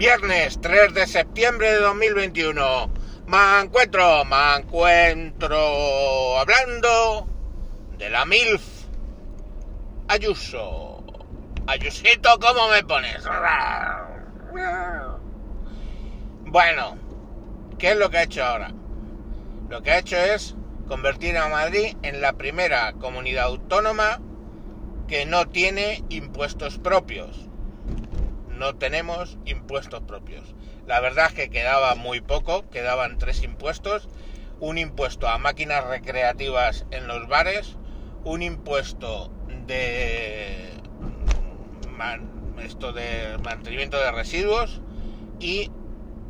[0.00, 2.90] Viernes 3 de septiembre de 2021.
[3.26, 7.28] Me encuentro, me encuentro hablando
[7.98, 8.62] de la MILF
[10.08, 11.04] Ayuso.
[11.66, 13.22] Ayusito, ¿cómo me pones?
[16.46, 16.96] Bueno,
[17.78, 18.72] ¿qué es lo que ha hecho ahora?
[19.68, 20.54] Lo que ha hecho es
[20.88, 24.18] convertir a Madrid en la primera comunidad autónoma
[25.08, 27.49] que no tiene impuestos propios.
[28.60, 30.54] No tenemos impuestos propios.
[30.86, 34.10] La verdad es que quedaba muy poco, quedaban tres impuestos.
[34.60, 37.78] Un impuesto a máquinas recreativas en los bares,
[38.22, 39.32] un impuesto
[39.66, 40.74] de
[42.62, 44.82] esto de mantenimiento de residuos
[45.40, 45.70] y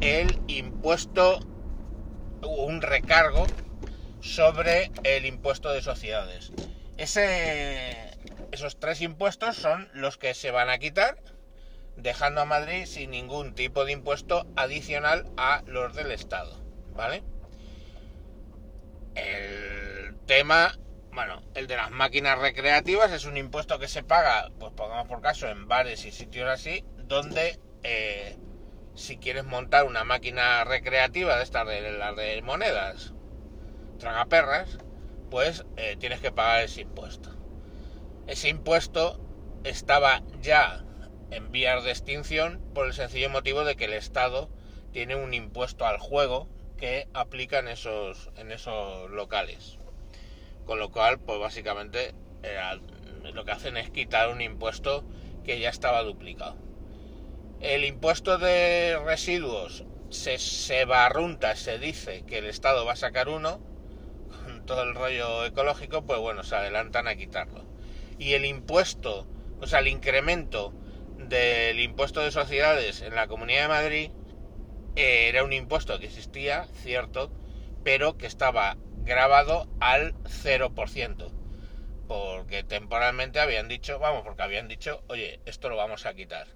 [0.01, 1.41] el impuesto
[2.43, 3.45] un recargo
[4.21, 6.53] sobre el impuesto de sociedades.
[6.97, 11.19] Esos tres impuestos son los que se van a quitar,
[12.03, 16.63] dejando a Madrid sin ningún tipo de impuesto adicional a los del Estado.
[16.95, 17.23] ¿Vale?
[19.15, 20.79] El tema,
[21.13, 25.21] bueno, el de las máquinas recreativas es un impuesto que se paga, pues pongamos por
[25.21, 28.37] caso, en bares y sitios así, donde eh,
[28.95, 33.15] si quieres montar una máquina recreativa de estas de las de monedas,
[33.99, 34.79] tragaperras,
[35.31, 37.31] pues eh, tienes que pagar ese impuesto.
[38.27, 39.21] Ese impuesto
[39.65, 40.85] estaba ya
[41.31, 44.51] en vías de extinción por el sencillo motivo de que el Estado
[44.93, 49.79] tiene un impuesto al juego que aplica en esos, en esos locales.
[50.65, 52.15] Con lo cual, pues básicamente
[53.35, 55.05] lo que hacen es quitar un impuesto
[55.45, 56.57] que ya estaba duplicado.
[57.61, 63.29] El impuesto de residuos se, se barrunta, se dice que el Estado va a sacar
[63.29, 63.61] uno,
[64.45, 67.65] con todo el rollo ecológico, pues bueno, se adelantan a quitarlo.
[68.19, 69.27] Y el impuesto,
[69.61, 70.73] o sea, el incremento
[71.31, 74.11] del impuesto de sociedades en la Comunidad de Madrid
[74.97, 77.31] eh, era un impuesto que existía, cierto,
[77.85, 81.31] pero que estaba grabado al 0%.
[82.09, 86.49] Porque temporalmente habían dicho, vamos, porque habían dicho, oye, esto lo vamos a quitar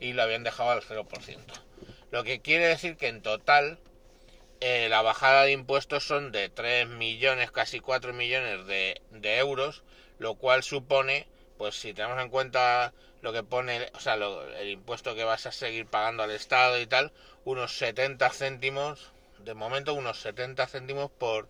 [0.00, 1.38] y lo habían dejado al 0%.
[2.10, 3.78] Lo que quiere decir que en total
[4.60, 9.84] eh, la bajada de impuestos son de 3 millones, casi 4 millones de, euros,
[10.18, 11.28] lo cual supone,
[11.58, 12.92] pues si tenemos en cuenta
[13.22, 16.86] lo que pone, o sea, el impuesto que vas a seguir pagando al Estado y
[16.86, 17.12] tal,
[17.44, 21.48] unos 70 céntimos, de momento unos 70 céntimos por,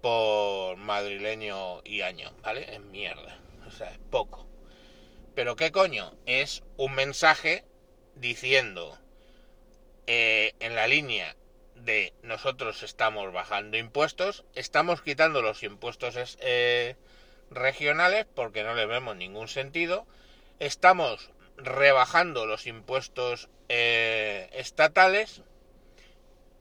[0.00, 2.74] por madrileño y año, ¿vale?
[2.74, 4.46] Es mierda, o sea, es poco.
[5.34, 6.14] Pero ¿qué coño?
[6.24, 7.64] Es un mensaje
[8.14, 8.98] diciendo
[10.06, 11.36] eh, en la línea
[11.74, 16.96] de nosotros estamos bajando impuestos, estamos quitando los impuestos eh,
[17.50, 20.06] regionales porque no le vemos ningún sentido,
[20.58, 25.42] estamos rebajando los impuestos eh, estatales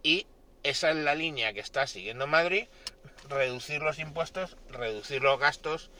[0.04, 0.28] y
[0.64, 2.68] esa es la línea que está siguiendo Madrid,
[3.30, 5.92] reducir los impuestos, reducir los gastos,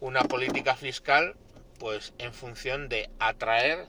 [0.00, 1.36] una política fiscal
[1.78, 3.86] pues en función de atraer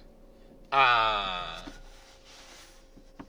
[0.71, 1.63] a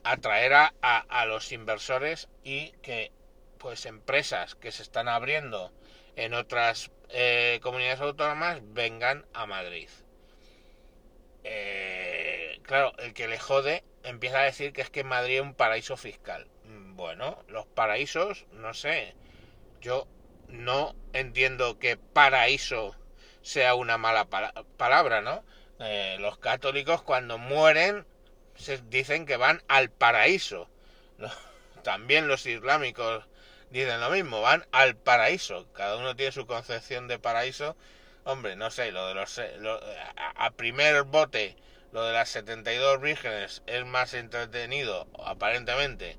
[0.04, 3.12] atraer a, a, los inversores y que
[3.59, 5.72] pues empresas que se están abriendo
[6.16, 9.88] en otras eh, comunidades autónomas vengan a Madrid.
[11.44, 15.54] Eh, claro, el que le jode empieza a decir que es que Madrid es un
[15.54, 16.47] paraíso fiscal.
[16.94, 19.14] Bueno, los paraísos, no sé,
[19.80, 20.06] yo
[20.48, 22.94] no entiendo que paraíso
[23.42, 24.28] sea una mala
[24.76, 25.42] palabra, ¿no?
[25.80, 28.06] Eh, los católicos cuando mueren
[28.54, 30.69] se dicen que van al paraíso.
[31.82, 33.26] También los islámicos
[33.70, 35.66] dicen lo mismo, van al paraíso.
[35.72, 37.76] Cada uno tiene su concepción de paraíso.
[38.25, 39.38] Hombre, no sé, lo de los...
[39.38, 39.56] Eh,
[40.16, 41.56] a, primer bote,
[41.91, 46.19] lo de las 72 vírgenes es más entretenido, aparentemente,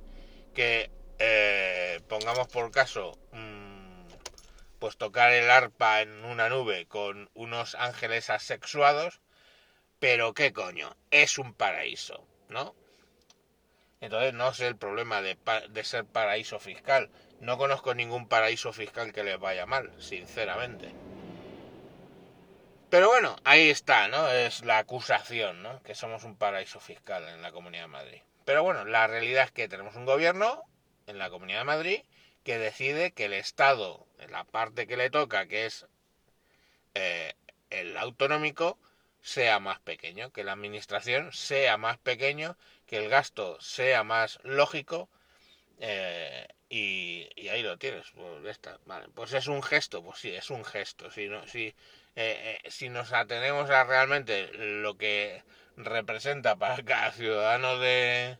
[0.53, 3.17] que eh, pongamos por caso
[4.79, 9.21] pues tocar el arpa en una nube con unos ángeles asexuados,
[9.97, 12.75] pero qué coño, es un paraíso, ¿no?
[14.01, 15.37] Entonces no sé el problema de,
[15.69, 17.09] de ser paraíso fiscal.
[17.39, 20.91] No conozco ningún paraíso fiscal que les vaya mal, sinceramente.
[22.93, 24.29] Pero bueno, ahí está, ¿no?
[24.29, 25.81] Es la acusación, ¿no?
[25.81, 28.21] Que somos un paraíso fiscal en la Comunidad de Madrid.
[28.45, 30.61] Pero bueno, la realidad es que tenemos un gobierno
[31.07, 32.03] en la Comunidad de Madrid
[32.43, 35.87] que decide que el Estado, en la parte que le toca, que es
[36.93, 37.33] eh,
[37.71, 38.77] el autonómico,
[39.23, 45.09] sea más pequeño, que la administración sea más pequeño, que el gasto sea más lógico
[45.79, 49.07] Eh, y, ahí lo tienes, pues vale.
[49.13, 51.11] Pues es un gesto, pues sí, es un gesto.
[51.11, 51.75] Si, no, si,
[52.15, 55.43] eh, si nos atenemos a realmente lo que
[55.77, 58.37] representa para cada ciudadano de,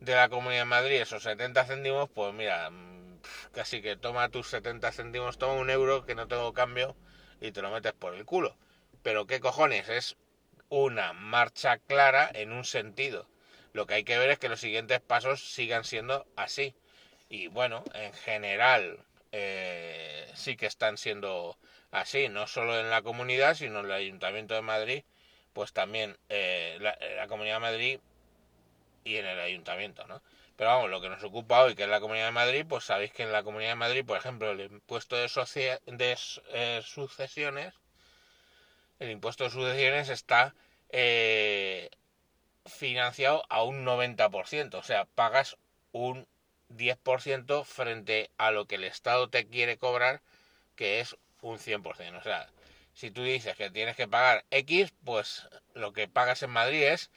[0.00, 3.20] de la Comunidad de Madrid esos 70 céntimos, pues mira, mm,
[3.52, 6.96] casi que toma tus 70 céntimos, toma un euro que no tengo cambio
[7.40, 8.56] y te lo metes por el culo.
[9.02, 10.16] Pero qué cojones, es
[10.68, 13.29] una marcha clara en un sentido.
[13.72, 16.74] Lo que hay que ver es que los siguientes pasos sigan siendo así.
[17.28, 18.98] Y bueno, en general
[19.32, 21.56] eh, sí que están siendo
[21.92, 25.04] así, no solo en la comunidad, sino en el Ayuntamiento de Madrid,
[25.52, 28.00] pues también eh, la, la, Comunidad de Madrid
[29.04, 30.22] y en el Ayuntamiento, ¿no?
[30.56, 33.12] Pero vamos, lo que nos ocupa hoy, que es la Comunidad de Madrid, pues sabéis
[33.12, 36.18] que en la Comunidad de Madrid, por ejemplo, el impuesto de, de
[36.52, 37.74] eh, sucesiones,
[38.98, 40.54] el impuesto de sucesiones está
[40.90, 41.88] eh,
[42.70, 45.56] financiado a un 90%, o sea, pagas
[45.92, 46.26] un
[46.70, 50.22] 10% frente a lo que el Estado te quiere cobrar,
[50.76, 52.18] que es un 100%.
[52.18, 52.48] O sea,
[52.94, 57.10] si tú dices que tienes que pagar X, pues lo que pagas en Madrid es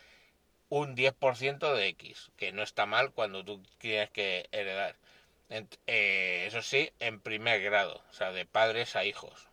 [0.70, 4.96] un 10% de X, que no está mal cuando tú tienes que heredar.
[5.86, 9.48] Eh, eso sí, en primer grado, o sea, de padres a hijos.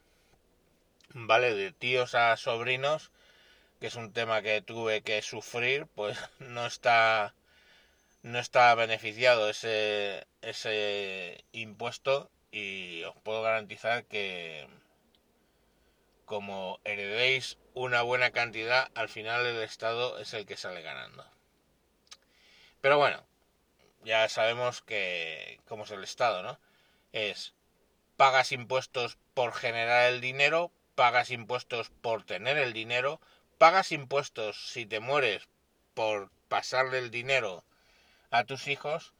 [1.12, 3.10] Vale, de tíos a sobrinos,
[3.80, 7.34] que es un tema que tuve que sufrir, pues no está
[8.22, 14.68] no está beneficiado ese ese impuesto y os puedo garantizar que
[16.26, 21.26] como heredéis una buena cantidad, al final el Estado es el que sale ganando.
[22.80, 23.24] Pero bueno,
[24.04, 26.60] ya sabemos que cómo es el Estado, ¿no?
[27.12, 27.54] Es
[28.16, 33.20] pagas impuestos por generar el dinero, pagas impuestos por tener el dinero,
[33.60, 35.46] pagas impuestos si te mueres
[35.92, 37.62] por pasarle el dinero
[38.30, 39.12] a tus hijos,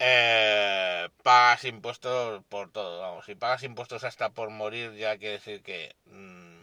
[0.00, 5.62] eh, pagas impuestos por todo, vamos, si pagas impuestos hasta por morir ya quiere decir
[5.62, 6.62] que mm,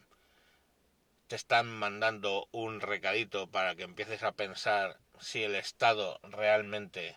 [1.28, 7.16] te están mandando un recadito para que empieces a pensar si el Estado realmente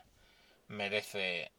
[0.69, 1.51] merece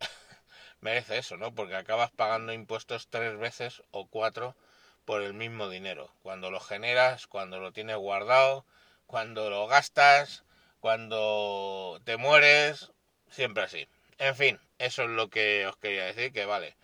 [0.80, 1.54] merece eso, ¿no?
[1.54, 4.56] Porque acabas pagando impuestos tres veces o cuatro
[5.04, 6.10] por el mismo dinero.
[6.22, 8.64] Cuando lo generas, cuando lo tienes guardado,
[9.06, 10.44] cuando lo gastas,
[10.80, 12.92] cuando te mueres,
[13.30, 13.88] siempre así.
[14.18, 16.76] En fin, eso es lo que os quería decir, que vale,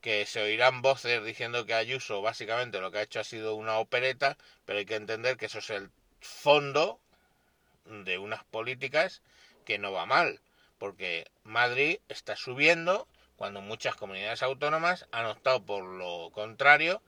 [0.00, 3.78] que se oirán voces diciendo que Ayuso básicamente lo que ha hecho ha sido una
[3.78, 7.00] opereta, pero hay que entender que eso es el fondo
[7.84, 9.22] de unas políticas
[9.64, 10.40] que no va mal,
[10.78, 17.02] porque Madrid está subiendo cuando muchas comunidades autónomas han optado por lo contrario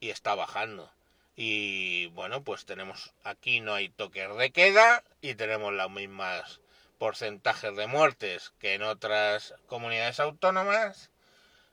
[0.00, 0.90] y está bajando.
[1.36, 6.60] Y bueno, pues tenemos aquí no hay toques de queda y tenemos los mismos
[6.98, 11.10] porcentajes de muertes que en otras comunidades autónomas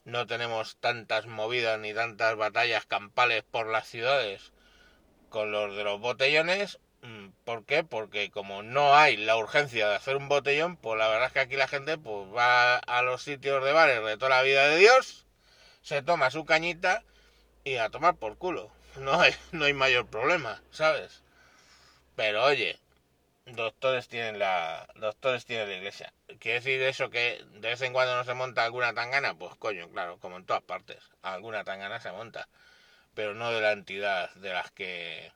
[0.03, 4.51] no tenemos tantas movidas ni tantas batallas campales por las ciudades
[5.29, 6.79] con los de los botellones.
[7.01, 7.85] Mm, ¿Por qué?
[7.85, 11.39] Porque como no hay la urgencia de hacer un botellón, pues la verdad es que
[11.39, 14.77] aquí la gente pues va a los sitios de bares de toda la vida de
[14.77, 15.25] Dios,
[15.81, 17.03] se toma su cañita
[17.63, 18.71] y a tomar por culo.
[18.97, 21.23] No hay, no hay mayor problema, ¿sabes?
[22.15, 22.79] Pero oye,
[23.45, 28.15] doctores tienen la doctores tienen la iglesia quiere decir eso que de vez en cuando
[28.15, 32.11] no se monta alguna tangana pues coño claro como en todas partes alguna tangana se
[32.11, 32.47] monta
[33.13, 35.31] pero no de la entidad de las que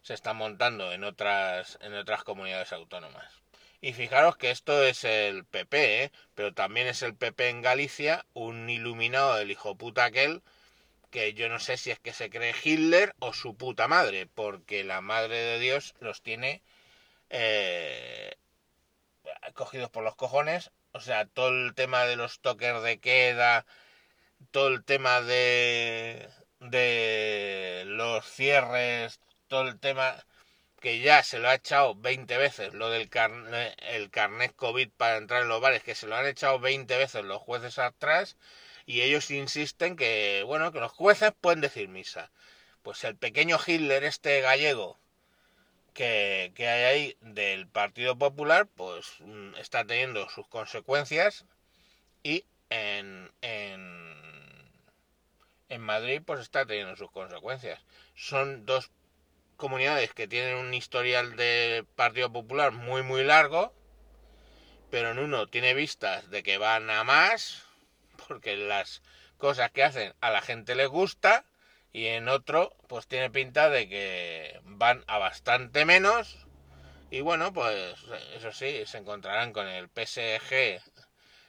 [0.00, 3.42] se están montando en otras en otras comunidades autónomas
[3.82, 6.12] y fijaros que esto es el PP ¿eh?
[6.34, 10.42] pero también es el PP en Galicia un iluminado del hijo puta aquel
[11.12, 14.82] que yo no sé si es que se cree Hitler o su puta madre porque
[14.84, 16.62] la madre de Dios los tiene
[17.30, 18.36] eh,
[19.54, 20.72] cogidos por los cojones.
[20.92, 23.66] O sea, todo el tema de los toques de queda,
[24.50, 26.28] todo el tema de,
[26.60, 30.16] de los cierres, todo el tema
[30.80, 35.16] que ya se lo ha echado 20 veces, lo del carnet, el carnet COVID para
[35.18, 38.36] entrar en los bares, que se lo han echado 20 veces los jueces atrás,
[38.92, 42.30] y ellos insisten que, bueno, que los jueces pueden decir misa.
[42.82, 44.98] Pues el pequeño Hitler, este gallego,
[45.94, 51.46] que, hay ahí del Partido Popular, pues mm, está teniendo sus consecuencias
[52.22, 54.14] y en, en,
[55.70, 57.80] en Madrid pues está teniendo sus consecuencias.
[58.14, 58.90] Son dos
[59.56, 63.72] comunidades que tienen un historial de Partido Popular muy muy largo,
[64.90, 67.71] pero en uno tiene vistas de que van a más,
[68.32, 69.02] porque las
[69.36, 71.44] cosas que hacen a la gente les gusta,
[71.92, 76.46] y en otro pues tiene pinta de que van a bastante menos
[77.10, 77.96] Y bueno, pues
[78.36, 80.80] eso sí, se encontrarán con el PSG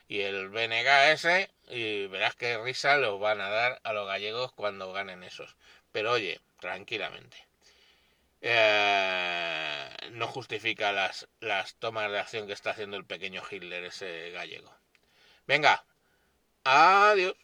[0.09, 4.91] y el BNGS y verás qué risa los van a dar a los gallegos cuando
[4.93, 5.55] ganen esos.
[5.93, 7.37] Pero oye, tranquilamente.
[8.41, 14.31] Eh, no justifica las, las tomas de acción que está haciendo el pequeño Hitler, ese
[14.31, 14.75] gallego.
[15.47, 15.85] Venga,
[16.65, 17.42] adiós.